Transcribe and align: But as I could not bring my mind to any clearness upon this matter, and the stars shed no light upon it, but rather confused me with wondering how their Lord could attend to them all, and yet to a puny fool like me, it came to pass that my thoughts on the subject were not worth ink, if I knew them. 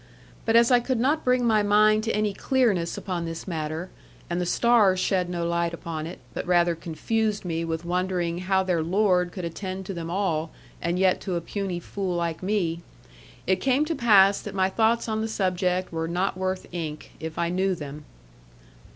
But 0.45 0.55
as 0.55 0.71
I 0.71 0.79
could 0.79 0.99
not 0.99 1.23
bring 1.23 1.45
my 1.45 1.61
mind 1.61 2.03
to 2.05 2.11
any 2.15 2.33
clearness 2.33 2.97
upon 2.97 3.25
this 3.25 3.47
matter, 3.47 3.91
and 4.31 4.41
the 4.41 4.47
stars 4.47 4.99
shed 4.99 5.29
no 5.29 5.45
light 5.45 5.75
upon 5.75 6.07
it, 6.07 6.17
but 6.33 6.43
rather 6.47 6.73
confused 6.73 7.45
me 7.45 7.63
with 7.63 7.85
wondering 7.85 8.39
how 8.39 8.63
their 8.63 8.81
Lord 8.81 9.31
could 9.31 9.45
attend 9.45 9.85
to 9.85 9.93
them 9.93 10.09
all, 10.09 10.49
and 10.81 10.97
yet 10.97 11.21
to 11.21 11.35
a 11.35 11.39
puny 11.39 11.79
fool 11.79 12.15
like 12.15 12.41
me, 12.41 12.81
it 13.45 13.57
came 13.57 13.85
to 13.85 13.93
pass 13.93 14.41
that 14.41 14.55
my 14.55 14.69
thoughts 14.69 15.07
on 15.07 15.21
the 15.21 15.27
subject 15.27 15.91
were 15.93 16.07
not 16.07 16.35
worth 16.35 16.65
ink, 16.71 17.11
if 17.19 17.37
I 17.37 17.49
knew 17.49 17.75
them. 17.75 18.05